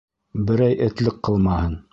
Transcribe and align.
Берәй 0.47 0.79
этлек 0.87 1.23
ҡылмаһын... 1.29 1.81